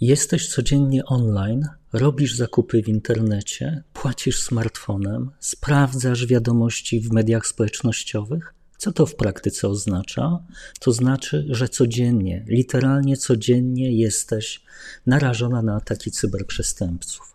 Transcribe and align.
Jesteś 0.00 0.48
codziennie 0.48 1.04
online, 1.04 1.68
robisz 1.92 2.34
zakupy 2.34 2.82
w 2.82 2.88
internecie, 2.88 3.82
płacisz 3.92 4.42
smartfonem, 4.42 5.30
sprawdzasz 5.40 6.26
wiadomości 6.26 7.00
w 7.00 7.12
mediach 7.12 7.46
społecznościowych. 7.46 8.54
Co 8.76 8.92
to 8.92 9.06
w 9.06 9.14
praktyce 9.14 9.68
oznacza? 9.68 10.38
To 10.80 10.92
znaczy, 10.92 11.46
że 11.48 11.68
codziennie, 11.68 12.44
literalnie 12.48 13.16
codziennie 13.16 13.92
jesteś 13.92 14.62
narażona 15.06 15.62
na 15.62 15.76
ataki 15.76 16.10
cyberprzestępców. 16.10 17.34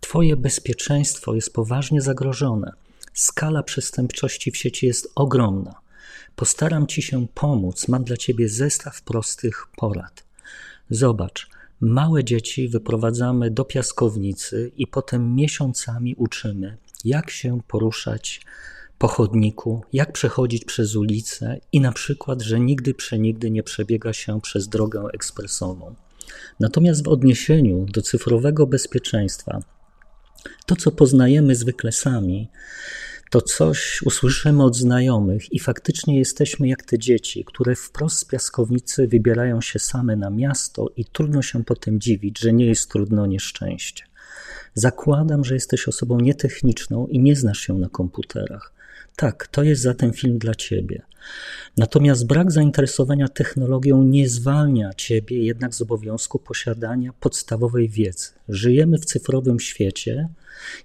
Twoje 0.00 0.36
bezpieczeństwo 0.36 1.34
jest 1.34 1.52
poważnie 1.52 2.00
zagrożone. 2.00 2.72
Skala 3.14 3.62
przestępczości 3.62 4.50
w 4.50 4.56
sieci 4.56 4.86
jest 4.86 5.12
ogromna. 5.14 5.74
Postaram 6.36 6.86
Ci 6.86 7.02
się 7.02 7.26
pomóc. 7.34 7.88
Mam 7.88 8.04
dla 8.04 8.16
Ciebie 8.16 8.48
zestaw 8.48 9.02
prostych 9.02 9.66
porad. 9.76 10.24
Zobacz, 10.90 11.48
małe 11.80 12.24
dzieci 12.24 12.68
wyprowadzamy 12.68 13.50
do 13.50 13.64
piaskownicy 13.64 14.72
i 14.76 14.86
potem 14.86 15.34
miesiącami 15.34 16.14
uczymy, 16.14 16.76
jak 17.04 17.30
się 17.30 17.60
poruszać 17.68 18.40
po 18.98 19.08
chodniku, 19.08 19.84
jak 19.92 20.12
przechodzić 20.12 20.64
przez 20.64 20.96
ulicę 20.96 21.60
i 21.72 21.80
na 21.80 21.92
przykład, 21.92 22.42
że 22.42 22.60
nigdy 22.60 22.94
przenigdy 22.94 23.50
nie 23.50 23.62
przebiega 23.62 24.12
się 24.12 24.40
przez 24.40 24.68
drogę 24.68 25.02
ekspresową. 25.12 25.94
Natomiast 26.60 27.04
w 27.04 27.08
odniesieniu 27.08 27.86
do 27.92 28.02
cyfrowego 28.02 28.66
bezpieczeństwa, 28.66 29.60
to 30.66 30.76
co 30.76 30.90
poznajemy 30.90 31.54
zwykle 31.54 31.92
sami, 31.92 32.48
to 33.30 33.40
coś 33.40 34.02
usłyszymy 34.02 34.64
od 34.64 34.76
znajomych 34.76 35.52
i 35.52 35.58
faktycznie 35.58 36.18
jesteśmy 36.18 36.68
jak 36.68 36.82
te 36.82 36.98
dzieci, 36.98 37.44
które 37.44 37.76
wprost 37.76 38.18
z 38.18 38.24
piaskownicy 38.24 39.08
wybierają 39.08 39.60
się 39.60 39.78
same 39.78 40.16
na 40.16 40.30
miasto 40.30 40.90
i 40.96 41.04
trudno 41.04 41.42
się 41.42 41.64
potem 41.64 42.00
dziwić, 42.00 42.38
że 42.38 42.52
nie 42.52 42.66
jest 42.66 42.90
trudno 42.90 43.26
nieszczęście. 43.26 44.04
Zakładam, 44.74 45.44
że 45.44 45.54
jesteś 45.54 45.88
osobą 45.88 46.20
nietechniczną 46.20 47.06
i 47.06 47.18
nie 47.18 47.36
znasz 47.36 47.60
się 47.60 47.78
na 47.78 47.88
komputerach. 47.88 48.72
Tak, 49.20 49.46
to 49.46 49.62
jest 49.62 49.82
zatem 49.82 50.12
film 50.12 50.38
dla 50.38 50.54
ciebie. 50.54 51.02
Natomiast 51.76 52.26
brak 52.26 52.52
zainteresowania 52.52 53.28
technologią 53.28 54.02
nie 54.02 54.28
zwalnia 54.28 54.94
ciebie 54.96 55.44
jednak 55.44 55.74
z 55.74 55.82
obowiązku 55.82 56.38
posiadania 56.38 57.12
podstawowej 57.20 57.88
wiedzy. 57.88 58.28
Żyjemy 58.48 58.98
w 58.98 59.04
cyfrowym 59.04 59.60
świecie 59.60 60.28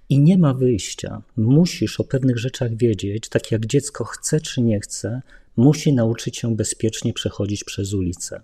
i 0.08 0.20
nie 0.20 0.38
ma 0.38 0.54
wyjścia. 0.54 1.22
Musisz 1.36 2.00
o 2.00 2.04
pewnych 2.04 2.38
rzeczach 2.38 2.76
wiedzieć, 2.76 3.28
tak 3.28 3.52
jak 3.52 3.66
dziecko 3.66 4.04
chce 4.04 4.40
czy 4.40 4.60
nie 4.60 4.80
chce, 4.80 5.22
musi 5.56 5.92
nauczyć 5.92 6.36
się 6.36 6.56
bezpiecznie 6.56 7.12
przechodzić 7.12 7.64
przez 7.64 7.94
ulicę. 7.94 8.40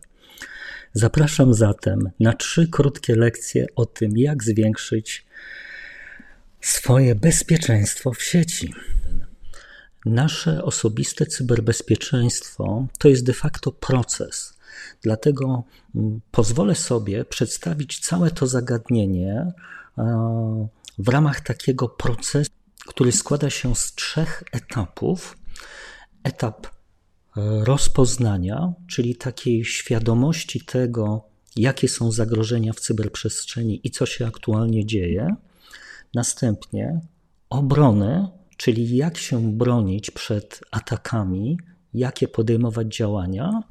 Zapraszam 0.92 1.54
zatem 1.54 2.10
na 2.20 2.32
trzy 2.32 2.68
krótkie 2.68 3.16
lekcje 3.16 3.66
o 3.76 3.86
tym, 3.86 4.18
jak 4.18 4.44
zwiększyć 4.44 5.24
swoje 6.60 7.14
bezpieczeństwo 7.14 8.12
w 8.12 8.22
sieci. 8.22 8.72
Nasze 10.06 10.64
osobiste 10.64 11.26
cyberbezpieczeństwo 11.26 12.86
to 12.98 13.08
jest 13.08 13.24
de 13.24 13.32
facto 13.32 13.72
proces. 13.72 14.58
Dlatego 15.02 15.64
mm, 15.94 16.20
pozwolę 16.30 16.74
sobie 16.74 17.24
przedstawić 17.24 17.98
całe 17.98 18.30
to 18.30 18.46
zagadnienie 18.46 19.52
e, 19.98 20.68
w 20.98 21.08
ramach 21.08 21.40
takiego 21.40 21.88
procesu, 21.88 22.50
który 22.86 23.12
składa 23.12 23.50
się 23.50 23.74
z 23.74 23.94
trzech 23.94 24.42
etapów. 24.52 25.38
Etap 26.24 26.66
e, 26.66 26.70
rozpoznania, 27.64 28.72
czyli 28.86 29.16
takiej 29.16 29.64
świadomości 29.64 30.64
tego, 30.64 31.24
jakie 31.56 31.88
są 31.88 32.12
zagrożenia 32.12 32.72
w 32.72 32.80
cyberprzestrzeni 32.80 33.80
i 33.84 33.90
co 33.90 34.06
się 34.06 34.26
aktualnie 34.26 34.86
dzieje. 34.86 35.36
Następnie 36.14 37.00
obrony, 37.50 38.28
czyli 38.62 38.96
jak 38.96 39.18
się 39.18 39.52
bronić 39.52 40.10
przed 40.10 40.60
atakami, 40.70 41.58
jakie 41.94 42.28
podejmować 42.28 42.96
działania. 42.96 43.62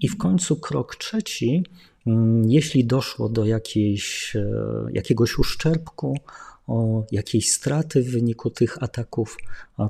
I 0.00 0.08
w 0.08 0.18
końcu 0.18 0.56
krok 0.56 0.96
trzeci, 0.96 1.64
mm, 2.06 2.50
jeśli 2.50 2.84
doszło 2.84 3.28
do 3.28 3.44
jakiejś, 3.44 4.36
e, 4.36 4.46
jakiegoś 4.92 5.38
uszczerbku, 5.38 6.18
o 6.66 7.04
jakiejś 7.12 7.50
straty 7.50 8.02
w 8.02 8.10
wyniku 8.10 8.50
tych 8.50 8.82
ataków 8.82 9.36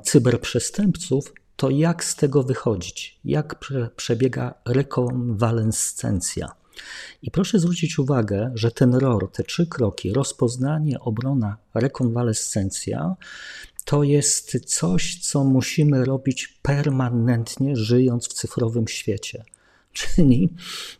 cyberprzestępców, 0.03 1.33
to 1.55 1.69
jak 1.69 2.03
z 2.03 2.15
tego 2.15 2.43
wychodzić? 2.43 3.19
Jak 3.25 3.59
przebiega 3.95 4.53
rekonwalescencja? 4.65 6.51
I 7.21 7.31
proszę 7.31 7.59
zwrócić 7.59 7.99
uwagę, 7.99 8.51
że 8.55 8.71
ten 8.71 8.95
ROR, 8.95 9.31
te 9.31 9.43
trzy 9.43 9.67
kroki, 9.67 10.13
rozpoznanie, 10.13 10.99
obrona, 10.99 11.57
rekonwalescencja, 11.73 13.15
to 13.85 14.03
jest 14.03 14.65
coś, 14.65 15.19
co 15.19 15.43
musimy 15.43 16.05
robić 16.05 16.59
permanentnie, 16.61 17.75
żyjąc 17.75 18.27
w 18.27 18.33
cyfrowym 18.33 18.87
świecie. 18.87 19.43
Czyli 19.93 20.49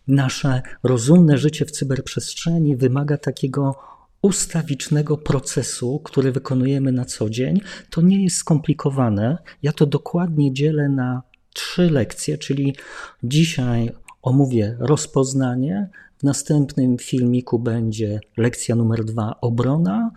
nasze 0.07 0.61
rozumne 0.83 1.37
życie 1.37 1.65
w 1.65 1.71
cyberprzestrzeni 1.71 2.75
wymaga 2.75 3.17
takiego 3.17 3.75
ustawicznego 4.21 5.17
procesu, 5.17 5.99
który 5.99 6.31
wykonujemy 6.31 6.91
na 6.91 7.05
co 7.05 7.29
dzień. 7.29 7.61
To 7.89 8.01
nie 8.01 8.23
jest 8.23 8.37
skomplikowane. 8.37 9.37
Ja 9.63 9.73
to 9.73 9.85
dokładnie 9.85 10.53
dzielę 10.53 10.89
na 10.89 11.21
trzy 11.53 11.89
lekcje, 11.89 12.37
czyli 12.37 12.75
dzisiaj 13.23 13.91
omówię 14.21 14.77
rozpoznanie, 14.79 15.89
w 16.17 16.23
następnym 16.23 16.97
filmiku 16.97 17.59
będzie 17.59 18.19
lekcja 18.37 18.75
numer 18.75 19.05
dwa 19.05 19.35
obrona 19.41 20.11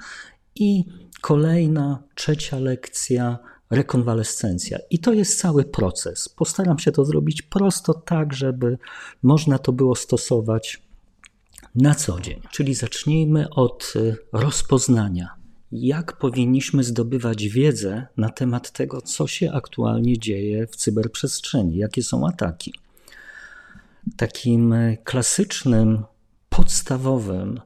i 0.60 0.84
kolejna, 1.20 2.02
trzecia 2.14 2.58
lekcja 2.58 3.38
rekonwalescencja. 3.70 4.78
I 4.90 4.98
to 4.98 5.12
jest 5.12 5.40
cały 5.40 5.64
proces. 5.64 6.28
Postaram 6.28 6.78
się 6.78 6.92
to 6.92 7.04
zrobić 7.04 7.42
prosto, 7.42 7.94
tak, 7.94 8.32
żeby 8.32 8.78
można 9.22 9.58
to 9.58 9.72
było 9.72 9.96
stosować 9.96 10.82
na 11.74 11.94
co 11.94 12.20
dzień. 12.20 12.40
Czyli 12.50 12.74
zacznijmy 12.74 13.50
od 13.50 13.92
y, 13.96 14.16
rozpoznania. 14.32 15.34
Jak 15.72 16.18
powinniśmy 16.18 16.84
zdobywać 16.84 17.48
wiedzę 17.48 18.06
na 18.16 18.30
temat 18.30 18.70
tego, 18.70 19.02
co 19.02 19.26
się 19.26 19.52
aktualnie 19.52 20.18
dzieje 20.18 20.66
w 20.66 20.76
cyberprzestrzeni, 20.76 21.76
jakie 21.76 22.02
są 22.02 22.26
ataki. 22.26 22.74
Takim 24.16 24.72
y, 24.72 24.98
klasycznym, 25.04 26.04
podstawowym 26.48 27.60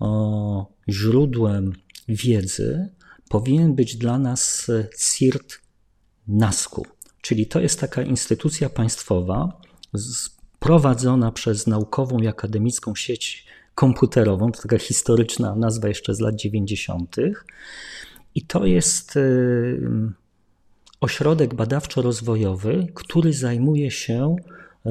o, 0.00 0.66
źródłem 0.88 1.72
wiedzy 2.08 2.88
powinien 3.28 3.74
być 3.74 3.96
dla 3.96 4.18
nas 4.18 4.68
y, 4.68 4.88
CIRT 4.98 5.60
NASKU, 6.28 6.86
czyli 7.20 7.46
to 7.46 7.60
jest 7.60 7.80
taka 7.80 8.02
instytucja 8.02 8.68
państwowa 8.68 9.60
prowadzona 10.58 11.32
przez 11.32 11.66
naukową 11.66 12.18
i 12.18 12.26
akademicką 12.26 12.94
sieć 12.94 13.46
komputerową, 13.74 14.52
to 14.52 14.62
taka 14.62 14.78
historyczna 14.78 15.54
nazwa 15.54 15.88
jeszcze 15.88 16.14
z 16.14 16.20
lat 16.20 16.34
90. 16.34 17.16
I 18.34 18.42
to 18.42 18.66
jest 18.66 19.16
y, 19.16 19.80
ośrodek 21.00 21.54
badawczo-rozwojowy, 21.54 22.86
który 22.94 23.32
zajmuje 23.32 23.90
się 23.90 24.36
y, 24.86 24.90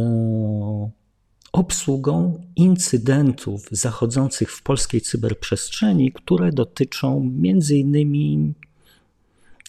obsługą 1.51 2.43
incydentów 2.55 3.67
zachodzących 3.71 4.51
w 4.51 4.63
polskiej 4.63 5.01
cyberprzestrzeni, 5.01 6.11
które 6.11 6.51
dotyczą 6.51 7.31
między 7.35 7.77
innymi 7.77 8.53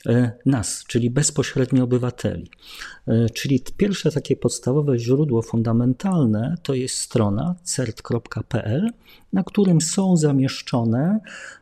E, 0.07 0.33
nas, 0.47 0.85
czyli 0.89 1.11
bezpośrednio 1.11 1.85
obywateli. 1.85 2.51
E, 3.07 3.31
czyli 3.31 3.63
pierwsze 3.77 4.13
takie 4.13 4.37
podstawowe 4.37 4.99
źródło 4.99 5.43
fundamentalne 5.43 6.55
to 6.63 6.75
jest 6.75 6.99
strona 6.99 7.55
cert.pl, 7.63 8.91
na 9.33 9.45
którym 9.45 9.81
są 9.81 10.17
zamieszczone 10.17 11.21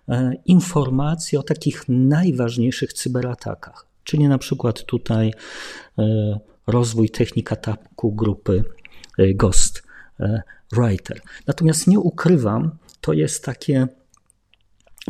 e, 0.09 0.33
informacje 0.47 1.41
o 1.41 1.43
takich 1.43 1.85
najważniejszych 1.89 2.93
cyberatakach. 2.93 3.87
Czyli 4.05 4.29
na 4.29 4.39
przykład 4.39 4.85
tutaj 4.85 5.33
rozwój 6.67 7.11
technik 7.11 7.53
ataku 7.53 8.13
grupy 8.13 8.65
Ghost 9.35 9.86
Writer. 10.73 11.21
Natomiast 11.47 11.87
nie 11.87 12.01
ukrywam, 12.01 12.71
to 13.01 13.13
jest 13.13 13.45
takie 13.45 13.89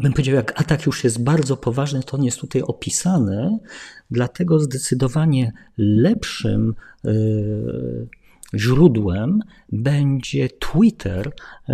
bym 0.02 0.12
powiedział, 0.12 0.34
jak 0.34 0.60
atak 0.60 0.86
już 0.86 1.04
jest 1.04 1.24
bardzo 1.24 1.56
poważny, 1.56 2.02
to 2.02 2.16
on 2.16 2.24
jest 2.24 2.40
tutaj 2.40 2.62
opisany, 2.62 3.58
dlatego 4.10 4.60
zdecydowanie 4.60 5.52
lepszym 5.78 6.74
y, 7.04 8.08
źródłem 8.54 9.42
będzie 9.72 10.48
Twitter 10.48 11.32
y, 11.68 11.72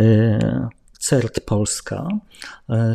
CERT 0.99 1.41
Polska. 1.41 2.09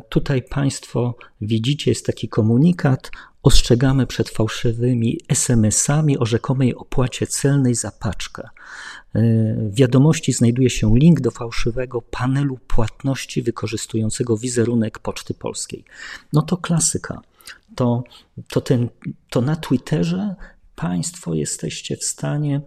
Tutaj 0.09 0.43
Państwo 0.49 1.17
widzicie, 1.41 1.91
jest 1.91 2.05
taki 2.05 2.29
komunikat 2.29 3.11
ostrzegamy 3.47 4.07
przed 4.07 4.29
fałszywymi 4.29 5.19
SMS-ami 5.27 6.17
o 6.17 6.25
rzekomej 6.25 6.75
opłacie 6.75 7.27
celnej 7.27 7.75
za 7.75 7.91
paczkę. 7.91 8.49
W 9.13 9.75
wiadomości 9.75 10.33
znajduje 10.33 10.69
się 10.69 10.97
link 10.97 11.21
do 11.21 11.31
fałszywego 11.31 12.01
panelu 12.01 12.57
płatności 12.67 13.41
wykorzystującego 13.41 14.37
wizerunek 14.37 14.99
Poczty 14.99 15.33
Polskiej. 15.33 15.83
No 16.33 16.41
to 16.41 16.57
klasyka. 16.57 17.21
To, 17.75 18.03
to, 18.47 18.61
ten, 18.61 18.89
to 19.29 19.41
na 19.41 19.55
Twitterze 19.55 20.35
Państwo 20.77 21.33
jesteście 21.33 21.97
w 21.97 22.03
stanie 22.03 22.61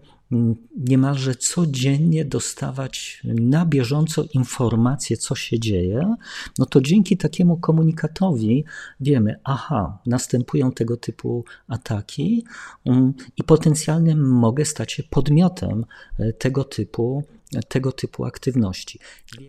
niemalże 0.77 1.35
codziennie 1.35 2.25
dostawać 2.25 3.21
na 3.23 3.65
bieżąco 3.65 4.23
informacje, 4.33 5.17
co 5.17 5.35
się 5.35 5.59
dzieje, 5.59 6.15
no 6.59 6.65
to 6.65 6.81
dzięki 6.81 7.17
takiemu 7.17 7.57
komunikatowi 7.57 8.65
wiemy, 8.99 9.35
aha, 9.43 9.99
następują 10.05 10.71
tego 10.71 10.97
typu 10.97 11.45
ataki 11.67 12.45
um, 12.83 13.13
i 13.37 13.43
potencjalnie 13.43 14.15
mogę 14.15 14.65
stać 14.65 14.91
się 14.91 15.03
podmiotem 15.03 15.85
e, 16.19 16.33
tego 16.33 16.63
typu, 16.63 17.23
tego 17.67 17.91
typu 17.91 18.25
aktywności. 18.25 18.99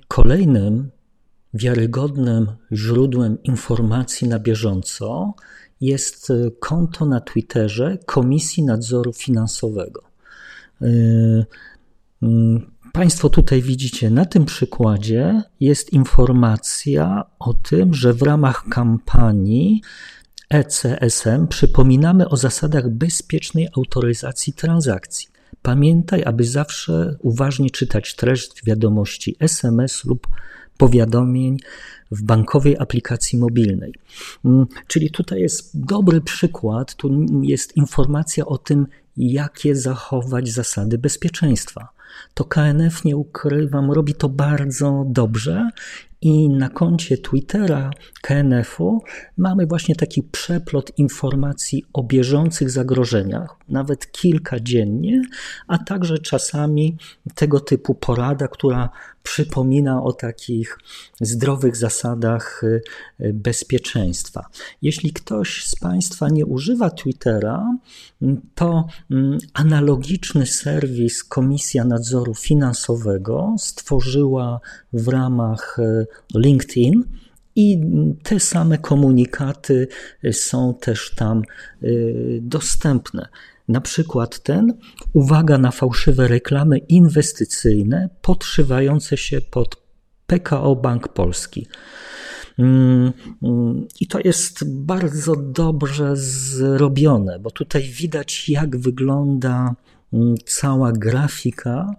Kolejnym 0.09 0.91
wiarygodnym 1.55 2.47
źródłem 2.73 3.43
informacji 3.43 4.29
na 4.29 4.39
bieżąco 4.39 5.35
jest 5.83 6.31
e, 6.31 6.51
konto 6.61 7.07
na 7.07 7.21
Twitterze 7.21 7.99
Komisji 8.07 8.63
Nadzoru 8.63 9.13
Finansowego. 9.13 10.03
Y, 10.83 11.47
mm, 12.23 12.71
państwo 12.93 13.29
tutaj 13.29 13.63
widzicie, 13.63 14.11
na 14.11 14.25
tym 14.25 14.45
przykładzie 14.45 15.43
jest 15.61 15.93
informacja 15.93 17.25
o 17.39 17.55
tym, 17.55 17.95
że 17.95 18.13
w 18.13 18.23
ramach 18.23 18.65
kampanii 18.71 19.83
ECSM 20.51 21.47
przypominamy 21.49 22.29
o 22.29 22.37
zasadach 22.37 22.89
bezpiecznej 22.89 23.69
autoryzacji 23.77 24.53
transakcji. 24.53 25.29
Pamiętaj, 25.63 26.25
aby 26.25 26.45
zawsze 26.45 27.17
uważnie 27.21 27.71
czytać 27.71 28.15
treść 28.17 28.65
wiadomości 28.65 29.37
SMS 29.41 30.05
lub 30.05 30.27
powiadomień 30.83 31.57
w 32.11 32.23
bankowej 32.23 32.79
aplikacji 32.79 33.39
mobilnej. 33.39 33.95
Mm, 34.45 34.67
czyli 34.87 35.11
tutaj 35.11 35.41
jest 35.41 35.81
dobry 35.81 36.21
przykład, 36.21 36.95
tu 36.95 37.27
jest 37.43 37.77
informacja 37.77 38.47
o 38.47 38.59
tym, 38.59 38.87
jakie 39.17 39.77
zachować 39.77 40.49
zasady 40.49 40.99
bezpieczeństwa. 40.99 41.89
To 42.35 42.45
KNF, 42.45 43.05
nie 43.05 43.17
ukrywam, 43.17 43.91
robi 43.91 44.15
to 44.15 44.29
bardzo 44.29 45.05
dobrze 45.07 45.71
i 46.23 46.49
na 46.49 46.69
koncie 46.69 47.19
Twittera 47.19 47.91
KNF-u 48.23 49.03
mamy 49.37 49.67
właśnie 49.67 49.97
taki 49.97 50.23
przeplot 50.23 50.99
informacji 50.99 51.85
o 51.93 52.03
bieżących 52.03 52.71
zagrożeniach, 52.71 53.57
nawet 53.69 54.13
kilka 54.13 54.61
dziennie, 54.61 55.23
a 55.67 55.79
także 55.79 56.19
czasami 56.19 56.97
tego 57.35 57.61
typu 57.61 57.95
porada, 57.95 58.49
która 58.49 58.91
przypomina 59.23 60.03
o 60.03 60.13
takich 60.13 60.79
zdrowych 61.21 61.77
zasadach 61.77 62.63
y, 62.65 62.83
y, 63.21 63.33
bezpieczeństwa. 63.33 64.47
Jeśli 64.83 65.13
ktoś 65.13 65.65
z 65.65 65.77
Państwa 65.77 66.29
nie 66.29 66.47
używa 66.47 66.91
Twittera, 66.91 67.77
to 68.55 68.87
mm, 69.11 69.39
analogiczny 69.55 70.47
serwis 70.47 71.25
Komisja 71.25 71.85
Nadzoru 71.85 72.35
Finansowego 72.35 73.55
stworzyła 73.59 74.61
w 74.93 75.09
ramach 75.09 75.79
y, 75.79 76.07
LinkedIn. 76.35 77.05
I 77.57 77.81
te 78.23 78.41
same 78.41 78.79
komunikaty 78.79 79.89
są 80.33 80.75
też 80.81 81.15
tam 81.15 81.43
dostępne. 82.41 83.29
Na 83.69 83.81
przykład 83.81 84.43
ten, 84.43 84.79
uwaga 85.13 85.59
na 85.59 85.71
fałszywe 85.71 86.29
reklamy 86.29 86.79
inwestycyjne 86.79 88.09
podszywające 88.23 89.17
się 89.17 89.41
pod 89.41 89.77
PKO 90.27 90.77
Bank 90.77 91.09
Polski. 91.09 91.67
Mm, 92.59 93.13
mm, 93.43 93.87
I 94.01 94.07
to 94.07 94.19
jest 94.25 94.65
bardzo 94.85 95.37
dobrze 95.37 96.17
zrobione, 96.17 97.39
bo 97.39 97.51
tutaj 97.51 97.83
widać, 97.83 98.49
jak 98.49 98.77
wygląda 98.77 99.75
cała 100.47 100.93
grafika, 100.93 101.91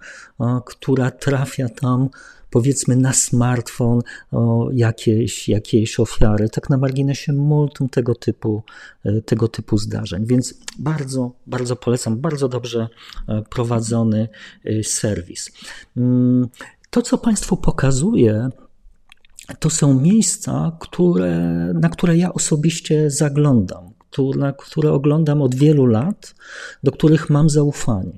która 0.66 1.12
trafia 1.12 1.70
tam 1.70 2.10
powiedzmy 2.54 2.96
na 2.96 3.14
smartfon 3.14 4.02
o 4.32 4.70
jakieś, 4.74 5.50
jakiejś 5.50 6.00
ofiary, 6.00 6.50
tak 6.50 6.70
na 6.70 6.78
marginesie 6.78 7.34
multum 7.34 7.90
tego 7.90 8.16
typu, 8.16 8.64
e, 9.06 9.22
tego 9.22 9.48
typu 9.48 9.78
zdarzeń. 9.78 10.26
Więc 10.26 10.54
bardzo, 10.80 11.32
bardzo 11.48 11.76
polecam, 11.76 12.18
bardzo 12.18 12.50
dobrze 12.50 12.88
e, 13.28 13.42
prowadzony 13.50 14.30
e, 14.66 14.84
serwis. 14.84 15.52
Mm, 15.98 16.48
to, 16.90 17.02
co 17.02 17.18
Państwu 17.18 17.58
pokazuję, 17.58 18.50
to 19.60 19.70
są 19.70 20.00
miejsca, 20.00 20.78
które, 20.80 21.40
na 21.74 21.90
które 21.90 22.18
ja 22.18 22.34
osobiście 22.34 23.10
zaglądam, 23.10 23.93
na 24.36 24.54
które 24.54 24.92
oglądam 24.92 25.42
od 25.42 25.56
wielu 25.56 25.86
lat, 25.86 26.36
do 26.84 26.92
których 26.92 27.30
mam 27.30 27.50
zaufanie. 27.50 28.18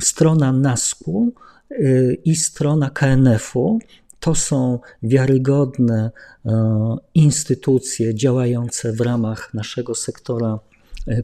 Strona 0.00 0.52
NASKU 0.52 1.32
Y, 1.80 2.18
i 2.24 2.36
strona 2.36 2.90
KNF-u 2.90 3.78
to 4.20 4.34
są 4.34 4.78
wiarygodne 5.02 6.10
e, 6.46 6.96
instytucje 7.14 8.14
działające 8.14 8.92
w 8.92 9.00
ramach 9.00 9.54
naszego 9.54 9.94
sektora 9.94 10.48
e, 10.48 10.71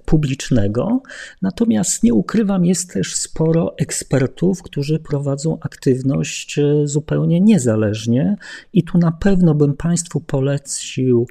publicznego. 0.05 1.03
Natomiast 1.43 2.03
nie 2.03 2.15
ukrywam, 2.15 2.65
jest 2.65 2.93
też 2.93 3.15
sporo 3.15 3.75
ekspertów, 3.79 4.63
którzy 4.63 4.99
prowadzą 4.99 5.59
aktywność 5.61 6.59
e, 6.59 6.87
zupełnie 6.87 7.41
niezależnie, 7.41 8.37
i 8.73 8.85
tu 8.85 8.99
na 8.99 9.13
pewno 9.13 9.55
bym 9.55 9.75
Państwu 9.75 10.21
polecił 10.21 11.27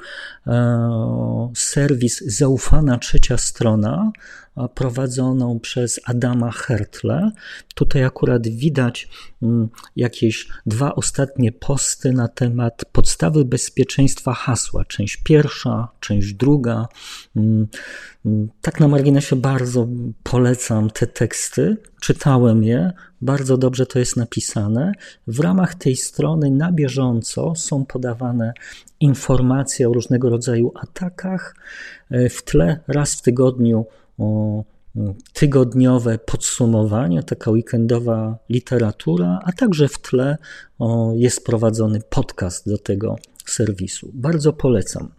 serwis 1.56 2.24
Zaufana 2.26 2.98
Trzecia 2.98 3.38
Strona 3.38 4.12
prowadzoną 4.76 5.60
przez 5.60 6.00
Adama 6.06 6.52
Hertle. 6.52 7.32
Tutaj 7.76 8.04
akurat 8.04 8.48
widać 8.48 9.10
mm, 9.42 9.70
jakieś 9.96 10.48
dwa 10.66 10.96
ostatnie 10.96 11.52
posty 11.52 12.14
na 12.14 12.28
temat 12.28 12.86
podstawy 12.92 13.46
bezpieczeństwa 13.46 14.34
hasła. 14.34 14.86
Część 14.86 15.18
pierwsza, 15.18 15.88
część 16.00 16.34
druga. 16.34 16.88
Mm, 17.36 17.68
mm, 18.26 18.50
tak 18.62 18.80
na 18.80 18.88
marginesie 18.88 19.36
bardzo 19.36 19.88
polecam 20.24 20.90
te 20.90 21.08
teksty. 21.08 21.78
Czytałem 22.02 22.64
je, 22.64 22.92
bardzo 23.22 23.58
dobrze 23.58 23.86
to 23.86 24.00
jest 24.00 24.18
napisane. 24.18 24.92
W 25.28 25.40
ramach 25.40 25.76
tej 25.76 25.96
strony 25.96 26.52
na 26.52 26.72
bieżąco 26.72 27.56
są 27.56 27.86
podawane 27.86 28.54
informacje 29.00 29.90
o 29.90 29.94
różnego 29.94 30.30
rodzaju 30.30 30.72
atakach. 30.76 31.56
E, 32.10 32.30
w 32.30 32.44
tle 32.44 32.80
raz 32.88 33.16
w 33.16 33.22
tygodniu 33.22 33.86
tygodniowe 35.34 36.18
podsumowanie, 36.18 37.24
taka 37.24 37.52
weekendowa 37.52 38.38
literatura, 38.50 39.40
a 39.44 39.52
także 39.52 39.88
w 39.88 39.98
tle 39.98 40.38
jest 41.16 41.46
prowadzony 41.46 42.02
podcast 42.10 42.70
do 42.70 42.78
tego 42.78 43.16
serwisu. 43.46 44.12
Bardzo 44.14 44.54
polecam. 44.54 45.10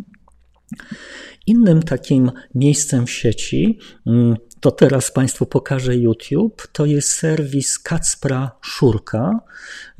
Innym 1.46 1.82
takim 1.82 2.30
miejscem 2.54 3.06
w 3.06 3.10
sieci, 3.10 3.78
mm, 4.06 4.36
to 4.60 4.70
teraz 4.70 5.10
Państwu 5.10 5.46
pokażę 5.46 5.96
YouTube, 5.96 6.66
to 6.72 6.86
jest 6.86 7.08
serwis 7.08 7.78
Kacpra 7.78 8.50
Szurka. 8.60 9.40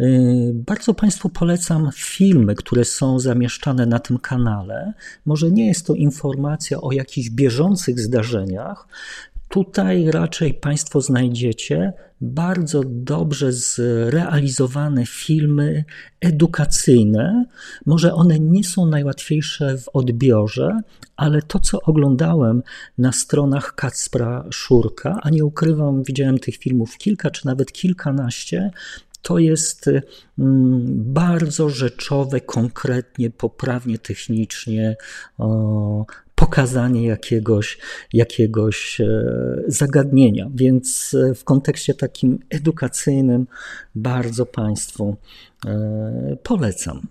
Y, 0.01 0.51
bardzo 0.55 0.95
Państwu 0.95 1.29
polecam 1.29 1.91
filmy, 1.95 2.55
które 2.55 2.85
są 2.85 3.19
zamieszczane 3.19 3.87
na 3.87 3.99
tym 3.99 4.19
kanale. 4.19 4.93
Może 5.27 5.51
nie 5.51 5.67
jest 5.67 5.87
to 5.87 5.95
informacja 5.95 6.81
o 6.81 6.93
jakichś 6.93 7.31
bieżących 7.31 8.01
zdarzeniach, 8.01 8.89
Tutaj 9.49 10.11
raczej 10.11 10.55
Państwo 10.55 11.01
znajdziecie 11.01 11.93
bardzo 12.21 12.83
dobrze 12.87 13.53
zrealizowane 13.53 15.07
filmy 15.07 15.85
edukacyjne. 16.21 17.45
Może 17.87 18.15
one 18.15 18.39
nie 18.39 18.65
są 18.65 18.87
najłatwiejsze 18.87 19.79
w 19.79 19.89
odbiorze, 19.93 20.81
ale 21.17 21.43
to, 21.43 21.61
co 21.61 21.81
oglądałem 21.81 22.63
na 22.99 23.13
stronach 23.13 23.75
Kacpra 23.75 24.45
Szurka, 24.51 25.19
a 25.23 25.31
nie 25.31 25.45
ukrywam, 25.45 26.03
widziałem 26.03 26.39
tych 26.39 26.57
filmów 26.57 26.99
kilka 26.99 27.31
czy 27.31 27.47
nawet 27.47 27.73
kilkanaście, 27.73 28.71
to 29.23 29.39
jest 29.39 29.91
mm, 30.39 30.85
bardzo 31.13 31.69
rzeczowe, 31.69 32.41
konkretnie, 32.41 33.31
poprawnie 33.31 33.99
technicznie 33.99 34.97
pokazanie 36.49 37.07
jakiegoś, 37.07 37.79
jakiegoś 38.13 39.01
e, 39.01 39.07
zagadnienia. 39.67 40.51
Więc 40.55 41.15
e, 41.15 41.35
w 41.35 41.45
kontekście 41.45 41.95
takim 41.95 42.39
edukacyjnym 42.51 43.47
bardzo 43.95 44.47
Państwu 44.47 45.17
e, 45.67 46.37
polecam. 46.43 47.07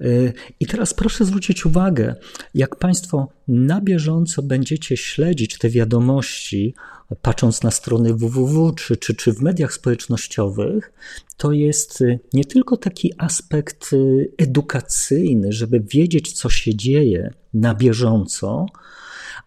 Y, 0.00 0.32
I 0.60 0.66
teraz 0.66 0.94
proszę 0.94 1.24
zwrócić 1.24 1.66
uwagę, 1.66 2.14
jak 2.54 2.76
Państwo 2.76 3.28
na 3.48 3.80
bieżąco 3.80 4.42
będziecie 4.42 4.96
śledzić 4.96 5.58
te 5.58 5.68
wiadomości, 5.68 6.74
patrząc 7.22 7.62
na 7.62 7.70
strony 7.70 8.14
www 8.14 8.72
czy, 8.72 8.96
czy, 8.96 9.14
czy 9.14 9.32
w 9.32 9.40
mediach 9.40 9.72
społecznościowych, 9.72 10.92
to 11.36 11.52
jest 11.52 12.00
y, 12.00 12.20
nie 12.32 12.44
tylko 12.44 12.76
taki 12.76 13.12
aspekt 13.18 13.92
y, 13.92 14.32
edukacyjny, 14.38 15.52
żeby 15.52 15.80
wiedzieć, 15.80 16.32
co 16.32 16.50
się 16.50 16.74
dzieje 16.74 17.34
na 17.54 17.74
bieżąco, 17.74 18.66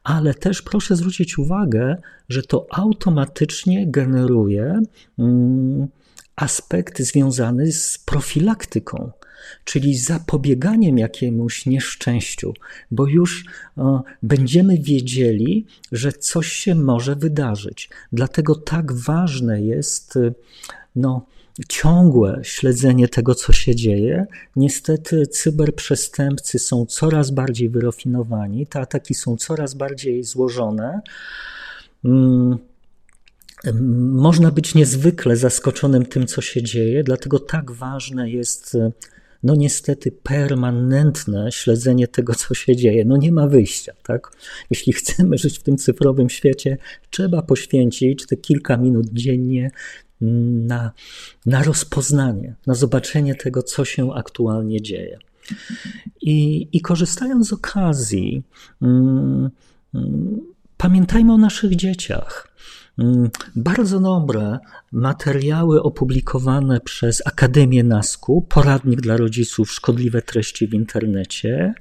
ale 0.03 0.33
też 0.33 0.61
proszę 0.61 0.95
zwrócić 0.95 1.37
uwagę, 1.37 1.97
że 2.29 2.43
to 2.43 2.67
automatycznie 2.71 3.91
generuje 3.91 4.81
mm, 5.19 5.87
aspekt 6.35 7.01
związany 7.01 7.71
z 7.71 7.97
profilaktyką 7.97 9.11
czyli 9.63 9.97
zapobieganiem 9.97 10.97
jakiemuś 10.97 11.65
nieszczęściu, 11.65 12.53
bo 12.91 13.07
już 13.07 13.45
o, 13.75 14.03
będziemy 14.23 14.77
wiedzieli, 14.77 15.65
że 15.91 16.11
coś 16.11 16.47
się 16.47 16.75
może 16.75 17.15
wydarzyć. 17.15 17.89
Dlatego 18.11 18.55
tak 18.55 18.93
ważne 18.93 19.61
jest 19.61 20.19
no, 20.95 21.25
ciągłe 21.69 22.39
śledzenie 22.43 23.07
tego, 23.07 23.35
co 23.35 23.53
się 23.53 23.75
dzieje. 23.75 24.25
Niestety 24.55 25.27
cyberprzestępcy 25.27 26.59
są 26.59 26.85
coraz 26.85 27.31
bardziej 27.31 27.69
wyrafinowani, 27.69 28.67
te 28.67 28.79
ataki 28.79 29.13
są 29.13 29.37
coraz 29.37 29.73
bardziej 29.73 30.23
złożone. 30.23 31.01
Hmm 32.03 32.57
można 34.11 34.51
być 34.51 34.75
niezwykle 34.75 35.35
zaskoczonym 35.35 36.05
tym, 36.05 36.27
co 36.27 36.41
się 36.41 36.63
dzieje, 36.63 37.03
dlatego 37.03 37.39
tak 37.39 37.71
ważne 37.71 38.29
jest 38.29 38.77
no 39.43 39.55
niestety 39.55 40.11
permanentne 40.11 41.51
śledzenie 41.51 42.07
tego, 42.07 42.35
co 42.35 42.53
się 42.53 42.75
dzieje. 42.75 43.05
No 43.05 43.17
nie 43.17 43.31
ma 43.31 43.47
wyjścia, 43.47 43.93
tak? 44.03 44.31
Jeśli 44.69 44.93
chcemy 44.93 45.37
żyć 45.37 45.59
w 45.59 45.63
tym 45.63 45.77
cyfrowym 45.77 46.29
świecie, 46.29 46.77
trzeba 47.09 47.41
poświęcić 47.41 48.25
te 48.25 48.37
kilka 48.37 48.77
minut 48.77 49.07
dziennie 49.13 49.71
na, 50.21 50.91
na 51.45 51.63
rozpoznanie, 51.63 52.55
na 52.67 52.73
zobaczenie 52.73 53.35
tego, 53.35 53.63
co 53.63 53.85
się 53.85 54.13
aktualnie 54.13 54.81
dzieje. 54.81 55.19
I, 56.21 56.67
i 56.71 56.81
korzystając 56.81 57.47
z 57.47 57.53
okazji, 57.53 58.43
mm, 58.81 59.49
mm, 59.93 60.41
pamiętajmy 60.77 61.33
o 61.33 61.37
naszych 61.37 61.75
dzieciach. 61.75 62.47
Mm, 62.99 63.29
bardzo 63.55 63.99
dobre 63.99 64.59
materiały 64.91 65.83
opublikowane 65.83 66.79
przez 66.79 67.27
Akademię 67.27 67.83
NASKU, 67.83 68.41
poradnik 68.41 69.01
dla 69.01 69.17
rodziców, 69.17 69.71
szkodliwe 69.71 70.21
treści 70.21 70.67
w 70.67 70.73
internecie, 70.73 71.73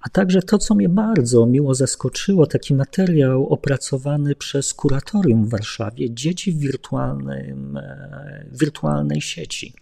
a 0.00 0.08
także 0.08 0.42
to, 0.42 0.58
co 0.58 0.74
mnie 0.74 0.88
bardzo 0.88 1.46
miło 1.46 1.74
zaskoczyło, 1.74 2.46
taki 2.46 2.74
materiał 2.74 3.48
opracowany 3.48 4.34
przez 4.34 4.74
kuratorium 4.74 5.44
w 5.44 5.50
Warszawie, 5.50 6.14
dzieci 6.14 6.52
w 6.52 6.58
wirtualnym, 6.58 7.76
e, 7.76 8.46
wirtualnej 8.52 9.20
sieci. 9.20 9.72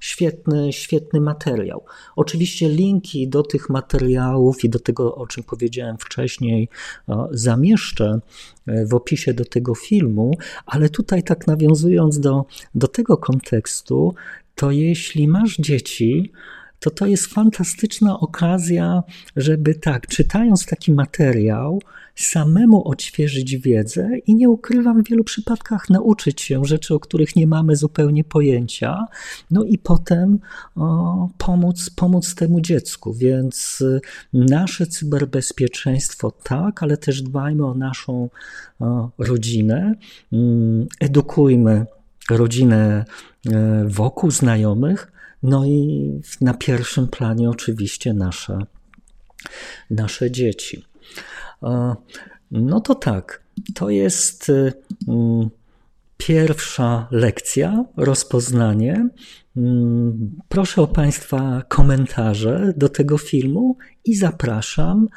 Świetny, 0.00 0.72
świetny 0.72 1.20
materiał. 1.20 1.84
Oczywiście 2.16 2.68
linki 2.68 3.28
do 3.28 3.42
tych 3.42 3.70
materiałów 3.70 4.64
i 4.64 4.68
do 4.68 4.78
tego, 4.78 5.14
o 5.14 5.26
czym 5.26 5.44
powiedziałem 5.44 5.98
wcześniej, 5.98 6.68
zamieszczę 7.30 8.20
e, 8.66 8.86
w 8.86 8.94
opisie 8.94 9.34
do 9.34 9.44
tego 9.44 9.74
filmu, 9.74 9.97
ale 10.66 10.88
tutaj 10.88 11.22
tak 11.22 11.46
nawiązując 11.46 12.20
do, 12.20 12.44
do 12.74 12.88
tego 12.88 13.16
kontekstu, 13.16 14.14
to 14.54 14.70
jeśli 14.70 15.28
masz 15.28 15.56
dzieci, 15.56 16.32
to 16.80 16.90
to 16.90 17.06
jest 17.06 17.26
fantastyczna 17.26 18.20
okazja, 18.20 19.02
żeby 19.36 19.74
tak, 19.74 20.06
czytając 20.06 20.66
taki 20.66 20.92
materiał, 20.92 21.80
samemu 22.14 22.88
odświeżyć 22.88 23.56
wiedzę 23.56 24.08
i 24.26 24.34
nie 24.34 24.50
ukrywam, 24.50 25.04
w 25.04 25.08
wielu 25.08 25.24
przypadkach 25.24 25.90
nauczyć 25.90 26.40
się 26.40 26.64
rzeczy, 26.64 26.94
o 26.94 27.00
których 27.00 27.36
nie 27.36 27.46
mamy 27.46 27.76
zupełnie 27.76 28.24
pojęcia, 28.24 29.06
no 29.50 29.64
i 29.64 29.78
potem 29.78 30.38
o, 30.76 31.28
pomóc, 31.38 31.90
pomóc 31.90 32.34
temu 32.34 32.60
dziecku. 32.60 33.14
Więc 33.14 33.80
y, 33.80 34.00
nasze 34.32 34.86
cyberbezpieczeństwo 34.86 36.30
tak, 36.30 36.82
ale 36.82 36.96
też 36.96 37.22
dbajmy 37.22 37.66
o 37.66 37.74
naszą 37.74 38.30
o, 38.80 39.10
rodzinę, 39.18 39.94
mm, 40.32 40.86
edukujmy 41.00 41.86
rodzinę 42.30 43.04
e, 43.46 43.84
wokół 43.86 44.30
znajomych, 44.30 45.12
no 45.42 45.66
i 45.66 46.10
na 46.40 46.54
pierwszym 46.54 47.08
planie 47.08 47.50
oczywiście 47.50 48.14
nasze, 48.14 48.58
nasze 49.90 50.30
dzieci. 50.30 50.84
No 52.50 52.80
to 52.80 52.94
tak, 52.94 53.42
to 53.74 53.90
jest 53.90 54.48
y, 54.48 54.72
mm, 55.08 55.50
pierwsza 56.16 57.08
lekcja, 57.10 57.84
rozpoznanie. 57.96 59.08
Mm, 59.56 60.40
proszę 60.48 60.82
o 60.82 60.86
Państwa 60.86 61.62
komentarze 61.68 62.72
do 62.76 62.88
tego 62.88 63.18
filmu 63.18 63.76
i 64.04 64.16
zapraszam 64.16 65.08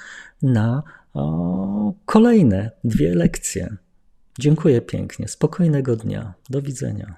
na 0.42 0.84
kolejne 2.06 2.72
dwie 2.84 3.16
lekcje. 3.16 3.76
Dziękuję 4.40 4.82
pięknie. 4.82 5.28
Spokojnego 5.28 5.96
dnia. 5.96 6.34
Do 6.50 6.62
widzenia. 6.62 7.16